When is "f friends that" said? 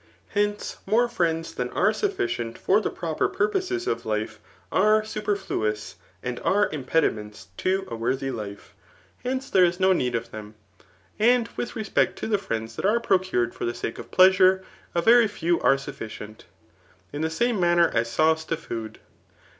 12.29-12.85